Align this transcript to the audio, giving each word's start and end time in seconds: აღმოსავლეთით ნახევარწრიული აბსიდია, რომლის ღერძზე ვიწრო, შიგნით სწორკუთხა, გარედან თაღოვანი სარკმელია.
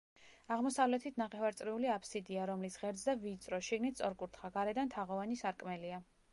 აღმოსავლეთით 0.53 1.19
ნახევარწრიული 1.21 1.91
აბსიდია, 1.97 2.47
რომლის 2.53 2.79
ღერძზე 2.85 3.17
ვიწრო, 3.27 3.63
შიგნით 3.71 4.03
სწორკუთხა, 4.03 4.55
გარედან 4.59 4.93
თაღოვანი 4.99 5.43
სარკმელია. 5.47 6.05